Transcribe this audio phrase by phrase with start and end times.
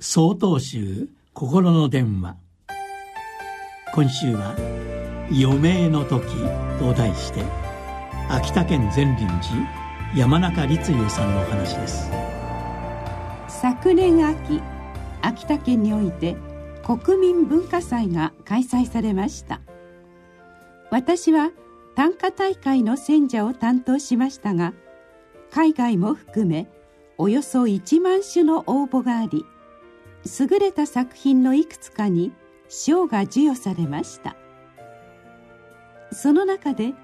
[0.00, 2.36] 総統集心の電話。
[3.92, 4.54] 今週は
[5.28, 6.24] 「余命の時」
[6.78, 7.42] と題して
[8.28, 9.68] 秋田県善林寺
[10.16, 12.12] 山中立雄さんのお話です。
[13.48, 14.62] 昨年秋
[15.20, 16.36] 秋田県において
[16.84, 19.60] 国民文化祭が開催されました。
[20.92, 21.50] 私は
[21.96, 24.74] 短歌大会の選者を担当しましたが
[25.50, 26.68] 海外も含め
[27.16, 29.44] およそ1万種の応募があり
[30.40, 32.32] 優れた作品のいくつかに
[32.68, 34.36] 賞が授与されました。
[36.12, 36.94] その中で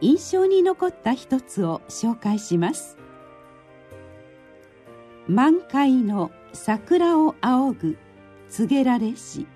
[0.00, 2.98] 印象に残った一つを紹介します。
[5.28, 7.98] 満開の桜を仰ぐ
[8.50, 9.46] 告げられし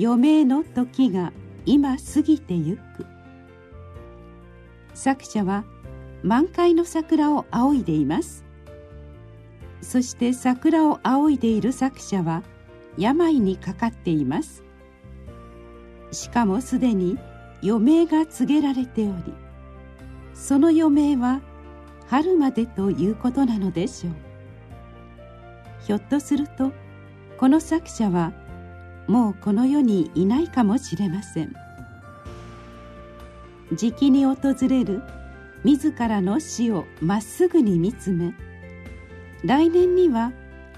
[0.00, 1.32] 余命の時が
[1.66, 3.06] 今過ぎてゆく。
[4.94, 5.64] 作者は
[6.22, 8.47] 満開の桜を仰いでいます。
[9.80, 12.42] そして桜を仰いでいる作者は
[12.96, 14.62] 病にかかっています。
[16.10, 17.18] しかもすでに
[17.62, 19.34] 余命が告げられており
[20.32, 21.40] その余命は
[22.06, 24.12] 春までということなのでしょう。
[25.84, 26.72] ひょっとすると
[27.36, 28.32] この作者は
[29.06, 31.54] もうこの世にいないかもしれません。
[33.72, 34.36] じきに訪
[34.68, 35.02] れる
[35.64, 38.34] 自らの死をまっすぐに見つめ
[39.44, 40.32] 来年には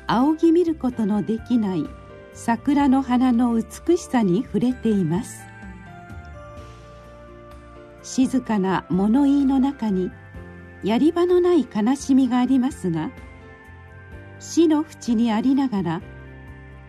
[0.06, 1.86] 仰ぎ見ることのできない
[2.34, 5.50] 桜の花の美しさに触れています。
[8.02, 10.10] 静かな物言いの中に
[10.82, 13.10] やり場のない悲しみがありますが
[14.38, 16.02] 死の淵にありながら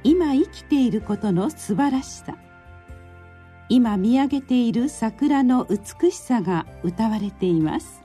[0.04, 2.38] 今生きていることの素晴らしさ
[3.70, 8.01] 今見上げている桜の美しさが歌われています。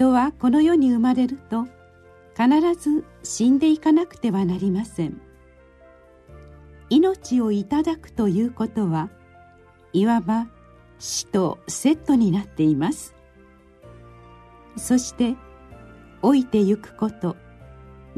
[0.00, 1.66] 人はこの世に生まれると
[2.34, 5.20] 必ず死んでいかなくてはなりません。
[6.88, 9.10] 命をいただくということは
[9.92, 10.46] いわば
[10.98, 13.14] 死とセットになっています。
[14.78, 15.36] そして
[16.22, 17.36] 老いてゆくこと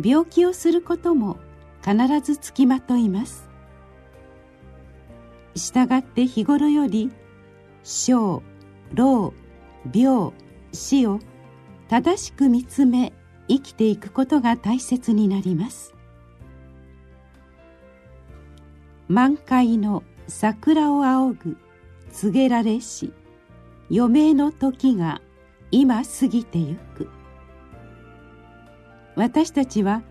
[0.01, 1.37] 病気をすることも
[1.85, 3.49] 必ずつきまといます。
[5.57, 7.11] したがって日頃より
[7.83, 8.41] 小
[8.95, 9.35] 老
[9.93, 10.31] 病
[10.71, 11.19] 死を
[11.93, 13.13] 正しく見つめ
[13.49, 15.95] 生きていくことが大切になります。
[19.09, 21.57] 満開の桜を仰ぐ
[22.11, 23.13] 告げられし
[23.91, 25.21] 余命の時が
[25.71, 27.11] 今過ぎてゆく。
[29.15, 30.03] 私たちは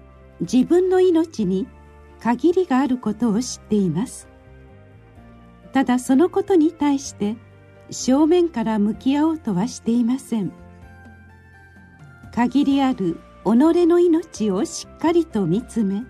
[0.42, 1.68] 自分の命に
[2.22, 4.28] 限りがあることを知っています。
[5.74, 7.38] ただそのことに対して
[7.90, 10.52] 正面から向き合おうとはしていません。
[12.34, 13.48] 限りある己
[13.88, 16.04] の命をしっかりと見つめ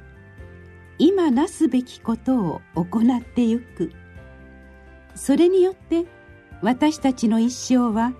[0.97, 3.91] 今なすべきことを行ってゆく。
[5.15, 6.05] それによって
[6.61, 8.13] 私たちの一生は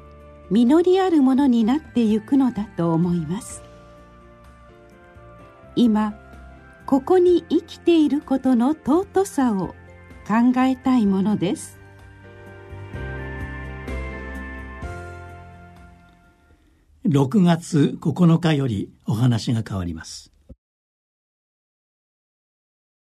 [0.50, 3.62] 実りあるものになってゆくのだと思います。
[5.76, 6.16] 今
[6.88, 9.76] ここに生きていることの尊さを
[10.28, 11.81] 考えたいものです。
[17.08, 20.32] 6月9日よりお話が変わります。